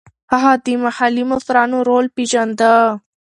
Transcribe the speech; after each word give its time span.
هغه 0.31 0.51
د 0.65 0.67
محلي 0.83 1.23
مشرانو 1.31 1.77
رول 1.89 2.05
پېژانده. 2.15 2.73